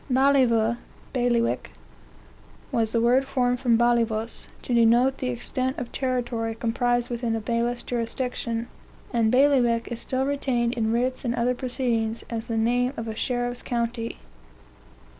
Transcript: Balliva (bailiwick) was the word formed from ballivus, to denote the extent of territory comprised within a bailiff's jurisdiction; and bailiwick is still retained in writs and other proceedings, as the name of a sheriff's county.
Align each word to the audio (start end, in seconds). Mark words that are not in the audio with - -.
Balliva 0.09 0.79
(bailiwick) 1.13 1.73
was 2.71 2.91
the 2.91 2.99
word 2.99 3.23
formed 3.27 3.59
from 3.59 3.77
ballivus, 3.77 4.47
to 4.63 4.73
denote 4.73 5.19
the 5.19 5.29
extent 5.29 5.77
of 5.77 5.91
territory 5.91 6.55
comprised 6.55 7.11
within 7.11 7.35
a 7.35 7.39
bailiff's 7.39 7.83
jurisdiction; 7.83 8.67
and 9.13 9.31
bailiwick 9.31 9.89
is 9.91 9.99
still 9.99 10.25
retained 10.25 10.73
in 10.73 10.91
writs 10.91 11.23
and 11.23 11.35
other 11.35 11.53
proceedings, 11.53 12.23
as 12.31 12.47
the 12.47 12.57
name 12.57 12.93
of 12.97 13.07
a 13.07 13.15
sheriff's 13.15 13.61
county. 13.61 14.17